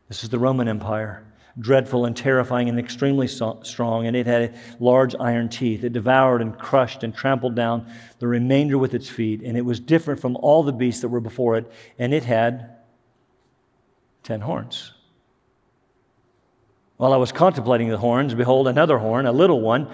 [0.08, 1.24] This is the Roman Empire,
[1.58, 5.84] dreadful and terrifying and extremely strong, and it had large iron teeth.
[5.84, 9.80] It devoured and crushed and trampled down the remainder with its feet, and it was
[9.80, 12.76] different from all the beasts that were before it, and it had
[14.22, 14.92] ten horns.
[17.00, 19.88] While I was contemplating the horns, behold, another horn, a little one,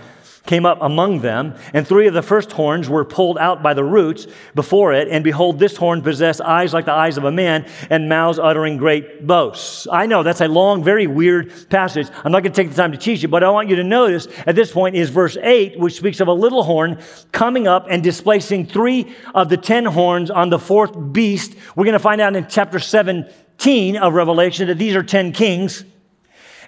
[0.45, 3.85] came up among them, and three of the first horns were pulled out by the
[3.85, 5.07] roots before it.
[5.07, 8.77] And behold, this horn possessed eyes like the eyes of a man, and mouths uttering
[8.77, 9.87] great boasts.
[9.89, 12.09] I know that's a long, very weird passage.
[12.25, 13.85] I'm not going to take the time to teach you, but I want you to
[13.85, 17.87] notice at this point is verse 8, which speaks of a little horn coming up
[17.89, 21.55] and displacing three of the ten horns on the fourth beast.
[21.77, 25.85] We're going to find out in chapter 17 of Revelation that these are ten kings.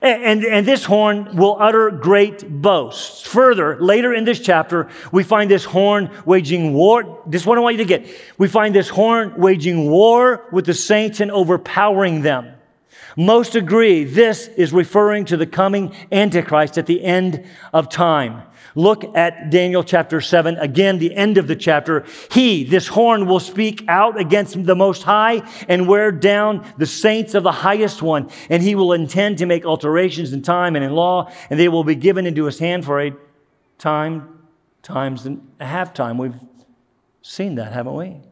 [0.00, 3.26] And, and this horn will utter great boasts.
[3.26, 7.22] Further, later in this chapter, we find this horn waging war.
[7.26, 8.06] This one I want you to get.
[8.38, 12.54] We find this horn waging war with the saints and overpowering them.
[13.16, 18.42] Most agree this is referring to the coming Antichrist at the end of time.
[18.78, 22.04] Look at Daniel chapter 7, again, the end of the chapter.
[22.30, 27.34] He, this horn, will speak out against the Most High and wear down the saints
[27.34, 28.30] of the highest one.
[28.48, 31.82] And he will intend to make alterations in time and in law, and they will
[31.82, 33.10] be given into his hand for a
[33.78, 34.46] time,
[34.84, 36.16] times and a half time.
[36.16, 36.38] We've
[37.20, 38.27] seen that, haven't we?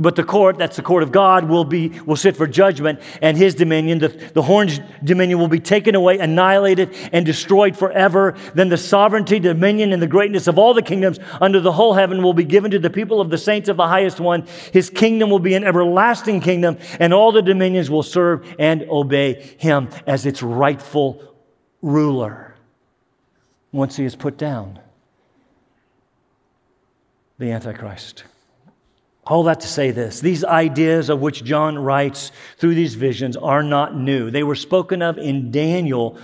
[0.00, 3.36] But the court, that's the court of God, will, be, will sit for judgment, and
[3.36, 8.34] his dominion, the, the horn's dominion, will be taken away, annihilated, and destroyed forever.
[8.54, 12.22] Then the sovereignty, dominion, and the greatness of all the kingdoms under the whole heaven
[12.22, 14.46] will be given to the people of the saints of the highest one.
[14.72, 19.54] His kingdom will be an everlasting kingdom, and all the dominions will serve and obey
[19.58, 21.22] him as its rightful
[21.82, 22.54] ruler
[23.72, 24.80] once he is put down.
[27.38, 28.24] The Antichrist.
[29.30, 33.62] All that to say this these ideas of which John writes through these visions are
[33.62, 34.28] not new.
[34.28, 36.18] They were spoken of in Daniel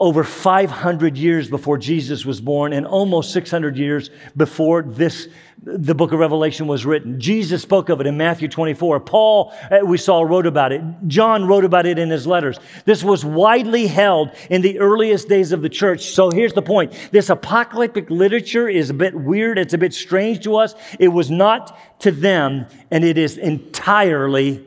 [0.00, 5.28] over 500 years before Jesus was born and almost 600 years before this
[5.62, 7.20] the book of Revelation was written.
[7.20, 9.00] Jesus spoke of it in Matthew 24.
[9.00, 10.82] Paul, uh, we saw, wrote about it.
[11.06, 12.58] John wrote about it in his letters.
[12.86, 16.06] This was widely held in the earliest days of the church.
[16.06, 16.94] So here's the point.
[17.12, 19.58] This apocalyptic literature is a bit weird.
[19.58, 20.74] It's a bit strange to us.
[20.98, 24.64] It was not to them, and it is entirely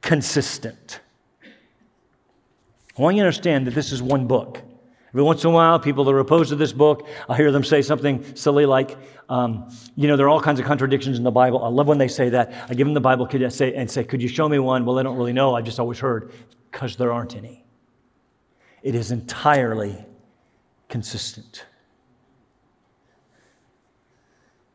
[0.00, 1.00] consistent.
[2.98, 4.60] I want you to understand that this is one book.
[5.08, 7.64] Every once in a while, people that are opposed to this book, I hear them
[7.64, 8.96] say something silly like,
[9.28, 11.62] um, you know, there are all kinds of contradictions in the Bible.
[11.62, 12.52] I love when they say that.
[12.68, 14.84] I give them the Bible and say, and say, could you show me one?
[14.84, 15.54] Well, they don't really know.
[15.54, 16.32] I've just always heard,
[16.70, 17.64] because there aren't any.
[18.82, 20.04] It is entirely
[20.88, 21.66] consistent.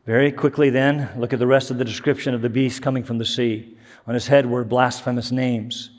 [0.06, 3.18] Very quickly, then, look at the rest of the description of the beast coming from
[3.18, 3.76] the sea.
[4.06, 5.97] On his head were blasphemous names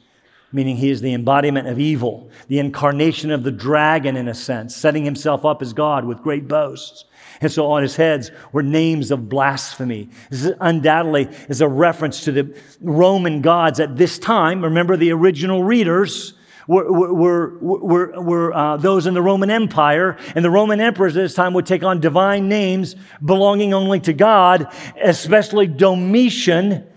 [0.51, 4.75] meaning he is the embodiment of evil, the incarnation of the dragon in a sense,
[4.75, 7.05] setting himself up as God with great boasts.
[7.41, 10.09] And so on his heads were names of blasphemy.
[10.29, 14.63] This undoubtedly is a reference to the Roman gods at this time.
[14.63, 16.33] Remember the original readers
[16.67, 21.21] were, were, were, were uh, those in the Roman Empire, and the Roman emperors at
[21.21, 26.87] this time would take on divine names belonging only to God, especially Domitian,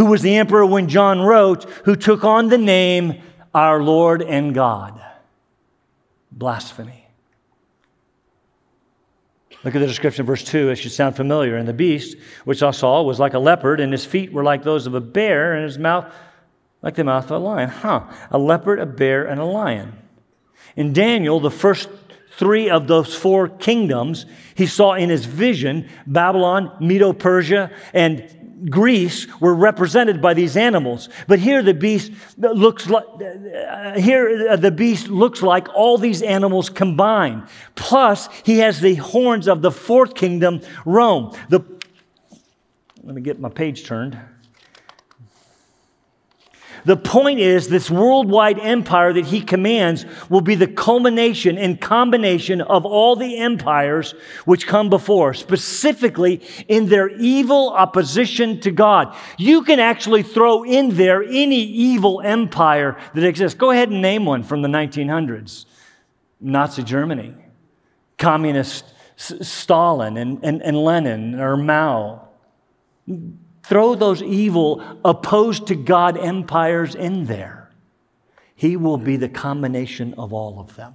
[0.00, 3.20] who was the emperor when John wrote, who took on the name
[3.52, 4.98] our Lord and God.
[6.32, 7.06] Blasphemy.
[9.62, 10.70] Look at the description, verse 2.
[10.70, 11.58] It should sound familiar.
[11.58, 14.62] And the beast, which I saw, was like a leopard, and his feet were like
[14.62, 16.10] those of a bear, and his mouth
[16.80, 17.68] like the mouth of a lion.
[17.68, 18.04] Huh.
[18.30, 19.98] A leopard, a bear, and a lion.
[20.76, 21.90] In Daniel, the first
[22.38, 29.26] three of those four kingdoms, he saw in his vision Babylon, Medo Persia, and Greece
[29.40, 31.08] were represented by these animals.
[31.26, 33.04] But here the beast looks like
[33.96, 37.48] here the beast looks like all these animals combined.
[37.74, 41.34] Plus, he has the horns of the fourth kingdom, Rome.
[41.48, 41.60] The
[43.02, 44.18] let me get my page turned.
[46.84, 52.60] The point is, this worldwide empire that he commands will be the culmination and combination
[52.60, 54.14] of all the empires
[54.44, 59.14] which come before, specifically in their evil opposition to God.
[59.38, 63.58] You can actually throw in there any evil empire that exists.
[63.58, 65.66] Go ahead and name one from the 1900s
[66.40, 67.34] Nazi Germany,
[68.16, 68.84] Communist
[69.16, 72.28] Stalin and, and, and Lenin or Mao
[73.62, 77.70] Throw those evil, opposed to God empires in there.
[78.54, 80.94] He will be the combination of all of them.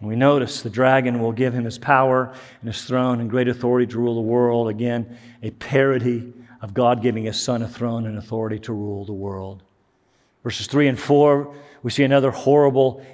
[0.00, 3.86] We notice the dragon will give him his power and his throne and great authority
[3.92, 4.68] to rule the world.
[4.68, 9.12] Again, a parody of God giving his son a throne and authority to rule the
[9.12, 9.62] world.
[10.42, 13.04] Verses 3 and 4, we see another horrible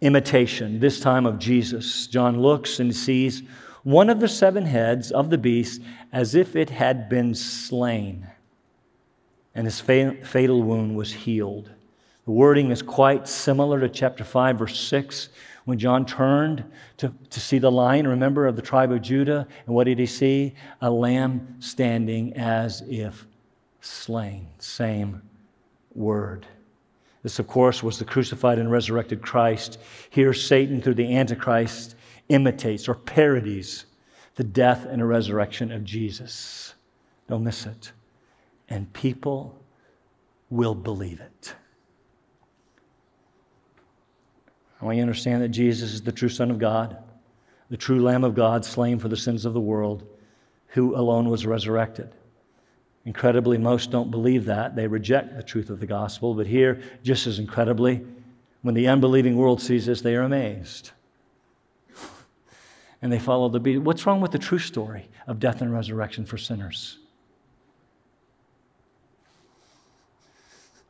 [0.00, 2.06] imitation, this time of Jesus.
[2.06, 3.42] John looks and sees
[3.88, 5.80] one of the seven heads of the beast
[6.12, 8.28] as if it had been slain,
[9.54, 11.70] and his fatal wound was healed.
[12.26, 15.30] The wording is quite similar to chapter 5, verse 6,
[15.64, 16.64] when John turned
[16.98, 19.48] to, to see the lion, remember, of the tribe of Judah.
[19.64, 20.52] And what did he see?
[20.82, 23.26] A lamb standing as if
[23.80, 24.48] slain.
[24.58, 25.22] Same
[25.94, 26.46] word.
[27.22, 29.78] This, of course, was the crucified and resurrected Christ.
[30.10, 31.94] Here, Satan, through the Antichrist,
[32.28, 33.86] imitates or parodies
[34.38, 36.74] the death and resurrection of Jesus.
[37.28, 37.92] Don't miss it.
[38.68, 39.58] And people
[40.48, 41.54] will believe it.
[44.80, 46.98] I want you to understand that Jesus is the true Son of God,
[47.68, 50.06] the true Lamb of God, slain for the sins of the world,
[50.68, 52.14] who alone was resurrected.
[53.04, 54.76] Incredibly, most don't believe that.
[54.76, 56.34] They reject the truth of the gospel.
[56.34, 58.04] But here, just as incredibly,
[58.62, 60.92] when the unbelieving world sees this, they are amazed
[63.00, 63.82] and they follow the beast.
[63.82, 66.98] What's wrong with the true story of death and resurrection for sinners?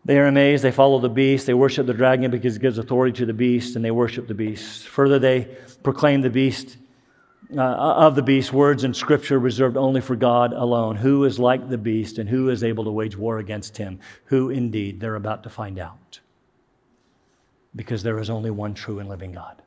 [0.05, 0.65] They are amazed.
[0.65, 1.47] They follow the beast.
[1.47, 4.35] They worship the dragon because it gives authority to the beast, and they worship the
[4.35, 4.89] beast.
[4.89, 6.79] Further, they proclaim the beast
[7.55, 10.97] uh, of the beast words in Scripture reserved only for God alone.
[10.97, 14.01] Who is like the beast, and who is able to wage war against him?
[14.27, 14.99] Who indeed?
[14.99, 16.21] They're about to find out.
[17.77, 19.61] Because there is only one true and living God.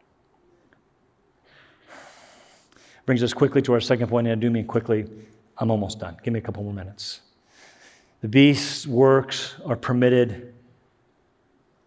[3.12, 5.06] Brings us quickly to our second point, and I do mean quickly.
[5.58, 6.15] I'm almost done.
[6.24, 7.19] Give me a couple more minutes.
[8.21, 10.54] The beast's works are permitted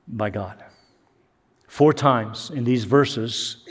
[0.07, 0.63] by God.
[1.67, 3.65] Four times in these verses,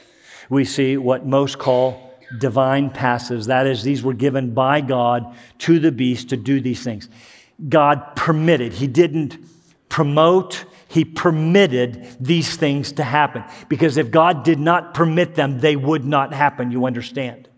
[0.50, 3.46] we see what most call divine passives.
[3.46, 7.08] That is, these were given by God to the beast to do these things.
[7.70, 9.38] God permitted, He didn't
[9.90, 13.44] promote, he permitted these things to happen.
[13.68, 17.50] Because if God did not permit them, they would not happen, you understand?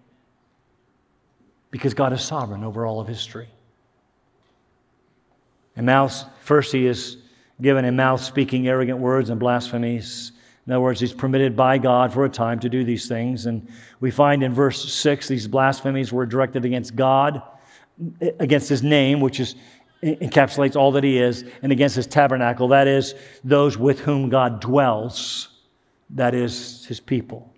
[1.70, 3.50] Because God is sovereign over all of history.
[5.76, 7.18] And mouth, first, he is
[7.62, 10.32] given a mouth speaking arrogant words and blasphemies.
[10.66, 13.48] In other words, he's permitted by God for a time to do these things.
[13.48, 13.68] And
[14.00, 17.42] we find in verse 6 these blasphemies were directed against God,
[18.40, 19.56] against his name, which is
[20.06, 24.62] encapsulates all that he is, and against his tabernacle, that is, those with whom God
[24.62, 25.50] dwells,
[26.12, 27.52] that is, his people.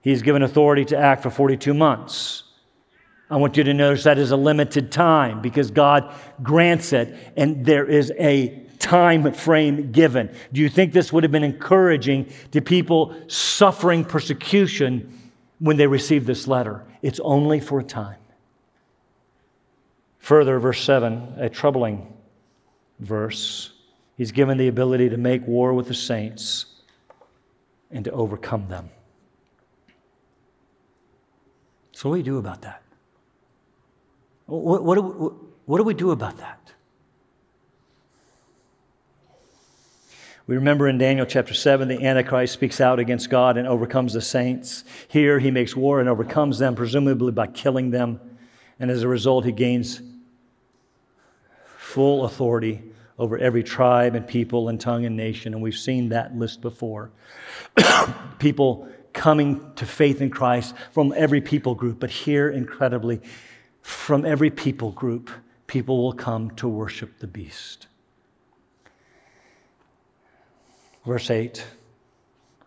[0.00, 2.44] He is given authority to act for 42 months.
[3.28, 7.66] I want you to notice that is a limited time because God grants it, and
[7.66, 10.32] there is a time frame given.
[10.52, 16.26] Do you think this would have been encouraging to people suffering persecution when they received
[16.26, 16.84] this letter?
[17.02, 18.16] It's only for a time.
[20.26, 22.12] Further, verse 7, a troubling
[22.98, 23.70] verse.
[24.16, 26.66] He's given the ability to make war with the saints
[27.92, 28.90] and to overcome them.
[31.92, 32.82] So, what do we do about that?
[34.46, 36.72] What, what, what do we do about that?
[40.48, 44.20] We remember in Daniel chapter 7, the Antichrist speaks out against God and overcomes the
[44.20, 44.82] saints.
[45.06, 48.18] Here, he makes war and overcomes them, presumably by killing them.
[48.80, 50.02] And as a result, he gains
[51.96, 52.82] full authority
[53.18, 55.54] over every tribe and people and tongue and nation.
[55.54, 57.10] And we've seen that list before.
[58.38, 63.22] people coming to faith in Christ from every people group, but here, incredibly,
[63.80, 65.30] from every people group,
[65.66, 67.86] people will come to worship the beast.
[71.06, 71.64] Verse 8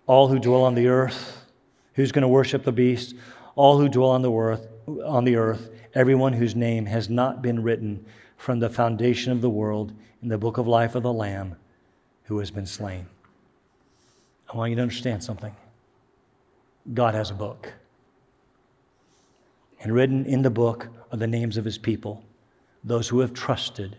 [0.07, 1.45] All who dwell on the earth,
[1.93, 3.13] who's going to worship the beast?
[3.53, 4.67] All who dwell on the earth,
[5.05, 8.07] on the earth, everyone whose name has not been written
[8.39, 9.91] from the foundation of the world
[10.23, 11.57] in the book of life of the Lamb
[12.23, 13.05] who has been slain.
[14.51, 15.53] I want you to understand something.
[16.93, 17.73] God has a book.
[19.81, 22.23] And written in the book are the names of his people,
[22.81, 23.97] those who have trusted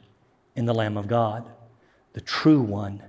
[0.57, 1.47] in the Lamb of God,
[2.15, 3.03] the true one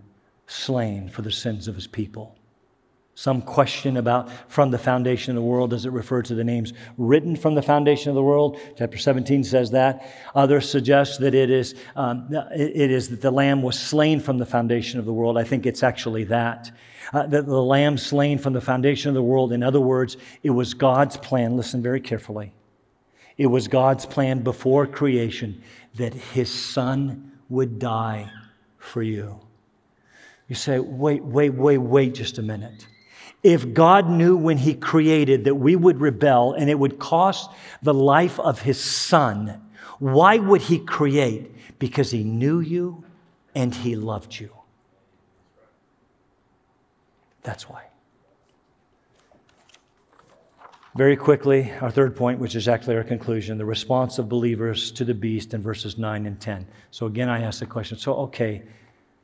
[0.48, 2.36] slain for the sins of his people.
[3.14, 6.74] Some question about from the foundation of the world, does it refer to the names
[6.98, 8.58] written from the foundation of the world?
[8.78, 10.10] Chapter 17 says that.
[10.34, 14.46] Others suggest that it is, um, it is that the Lamb was slain from the
[14.46, 15.38] foundation of the world.
[15.38, 16.72] I think it's actually that.
[17.14, 19.52] Uh, that the Lamb slain from the foundation of the world.
[19.52, 21.58] In other words, it was God's plan.
[21.58, 22.54] Listen very carefully.
[23.38, 25.62] It was God's plan before creation
[25.96, 28.32] that his son would die
[28.78, 29.40] for you.
[30.48, 32.88] You say, wait, wait, wait, wait just a minute.
[33.44, 37.50] If God knew when He created that we would rebel and it would cost
[37.82, 39.62] the life of His Son,
[40.00, 41.52] why would He create?
[41.80, 43.04] Because He knew you
[43.56, 44.52] and He loved you.
[47.44, 47.86] That's why.
[50.96, 55.06] Very quickly, our third point, which is actually our conclusion the response of believers to
[55.06, 56.68] the beast in verses 9 and 10.
[56.92, 58.64] So, again, I ask the question so, okay,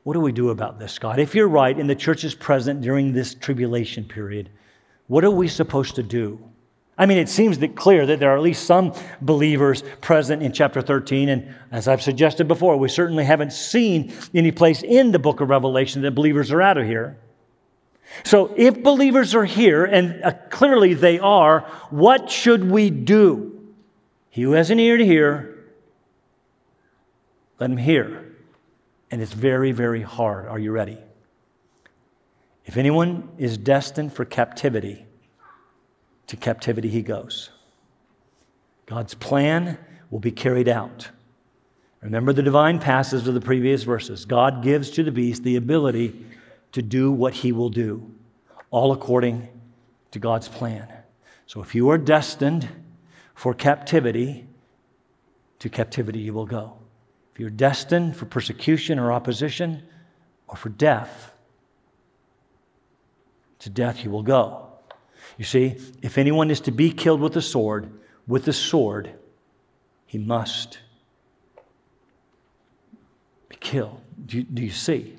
[0.08, 1.18] what do we do about this, God?
[1.18, 4.48] If you're right and the church is present during this tribulation period,
[5.06, 6.42] what are we supposed to do?
[6.96, 10.54] I mean, it seems that clear that there are at least some believers present in
[10.54, 11.28] chapter 13.
[11.28, 15.50] And as I've suggested before, we certainly haven't seen any place in the book of
[15.50, 17.18] Revelation that believers are out of here.
[18.24, 23.74] So if believers are here, and uh, clearly they are, what should we do?
[24.30, 25.66] He who has an ear to hear,
[27.60, 28.27] let him hear
[29.10, 30.46] and it's very, very hard.
[30.46, 30.98] Are you ready?
[32.64, 35.06] If anyone is destined for captivity,
[36.26, 37.50] to captivity he goes.
[38.86, 39.78] God's plan
[40.10, 41.08] will be carried out.
[42.00, 44.24] Remember the divine passages of the previous verses.
[44.24, 46.24] God gives to the beast the ability
[46.72, 48.10] to do what he will do,
[48.70, 49.48] all according
[50.12, 50.86] to God's plan.
[51.46, 52.68] So if you are destined
[53.34, 54.46] for captivity,
[55.58, 56.78] to captivity you will go.
[57.38, 59.84] If you're destined for persecution or opposition
[60.48, 61.32] or for death,
[63.60, 64.66] to death you will go.
[65.36, 67.92] You see, if anyone is to be killed with a sword,
[68.26, 69.12] with the sword,
[70.04, 70.80] he must
[73.48, 74.00] be killed.
[74.26, 75.14] Do you, do you see?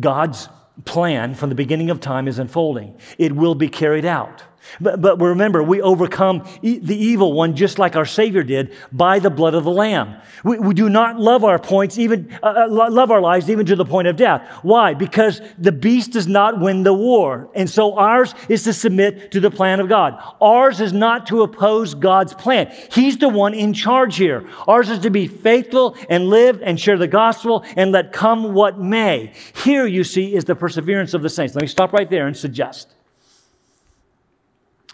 [0.00, 0.48] God's
[0.86, 4.42] plan from the beginning of time is unfolding, it will be carried out.
[4.80, 9.18] But, but remember, we overcome e- the evil one just like our Savior did by
[9.18, 10.16] the blood of the Lamb.
[10.44, 13.76] We, we do not love our points, even uh, uh love our lives, even to
[13.76, 14.46] the point of death.
[14.62, 14.94] Why?
[14.94, 19.40] Because the beast does not win the war, and so ours is to submit to
[19.40, 20.22] the plan of God.
[20.40, 22.72] Ours is not to oppose God's plan.
[22.92, 24.48] He's the one in charge here.
[24.68, 28.78] Ours is to be faithful and live and share the gospel and let come what
[28.78, 29.32] may.
[29.64, 31.54] Here, you see, is the perseverance of the saints.
[31.54, 32.94] Let me stop right there and suggest.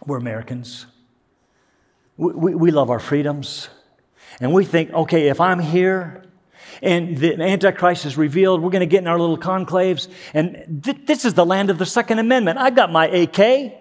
[0.06, 0.86] We're Americans.
[2.16, 3.68] We, we, we love our freedoms.
[4.40, 6.22] And we think, okay, if I'm here
[6.82, 10.08] and the Antichrist is revealed, we're going to get in our little conclaves.
[10.32, 12.58] And th- this is the land of the Second Amendment.
[12.58, 13.72] I've got my AK.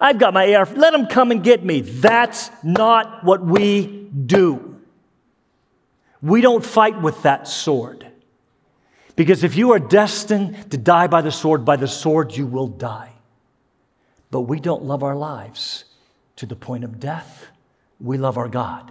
[0.00, 0.66] I've got my AR.
[0.66, 1.82] Let them come and get me.
[1.82, 4.80] That's not what we do.
[6.20, 8.06] We don't fight with that sword.
[9.14, 12.66] Because if you are destined to die by the sword, by the sword you will
[12.66, 13.13] die
[14.34, 15.84] but we don't love our lives
[16.34, 17.46] to the point of death.
[18.00, 18.90] We love our God.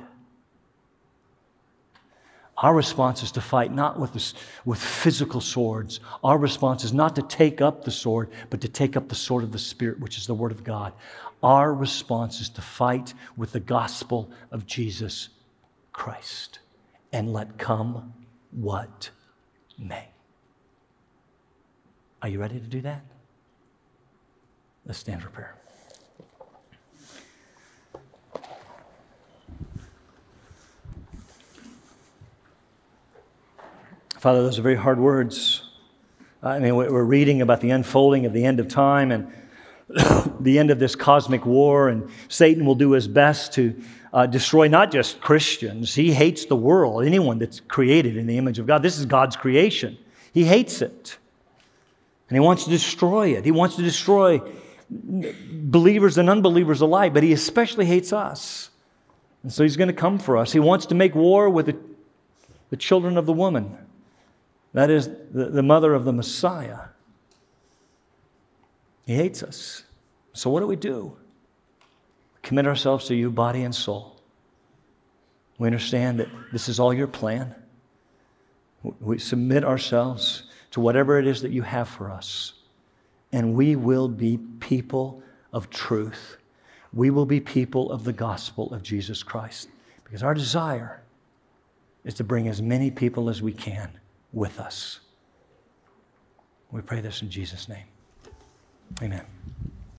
[2.56, 6.00] Our response is to fight not with, this, with physical swords.
[6.24, 9.44] Our response is not to take up the sword, but to take up the sword
[9.44, 10.94] of the Spirit, which is the Word of God.
[11.44, 15.28] Our response is to fight with the gospel of Jesus
[15.92, 16.60] Christ
[17.12, 18.14] and let come
[18.52, 19.10] what
[19.78, 20.08] may.
[22.22, 23.04] Are you ready to do that?
[24.86, 25.56] Let's stand for prayer.
[34.20, 35.64] Father, those are very hard words.
[36.42, 39.32] I mean, we're reading about the unfolding of the end of time and
[40.40, 43.82] the end of this cosmic war, and Satan will do his best to
[44.12, 45.94] uh, destroy not just Christians.
[45.94, 48.82] He hates the world, anyone that's created in the image of God.
[48.82, 49.98] This is God's creation.
[50.34, 51.18] He hates it.
[52.30, 53.46] And he wants to destroy it.
[53.46, 54.42] He wants to destroy
[54.94, 58.70] believers and unbelievers alike, but he especially hates us.
[59.44, 60.52] And so he's going to come for us.
[60.52, 61.78] He wants to make war with the,
[62.70, 63.78] the children of the woman.
[64.74, 66.80] That is the, the mother of the Messiah.
[69.06, 69.84] He hates us.
[70.34, 71.16] So what do we do?
[72.42, 74.20] Commit ourselves to you, body and soul.
[75.60, 77.54] We understand that this is all your plan.
[79.00, 82.54] We submit ourselves to whatever it is that you have for us.
[83.34, 85.22] And we will be people
[85.52, 86.38] of truth.
[86.94, 89.68] We will be people of the gospel of Jesus Christ.
[90.06, 91.02] Because our desire
[92.06, 93.92] is to bring as many people as we can
[94.32, 95.00] with us.
[96.72, 97.86] We pray this in Jesus' name.
[99.02, 99.26] Amen.